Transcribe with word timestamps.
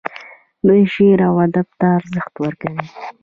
دوی 0.67 0.81
شعر 0.93 1.19
او 1.29 1.35
ادب 1.45 1.67
ته 1.79 1.85
ارزښت 1.97 2.33
ورکوي. 2.43 2.83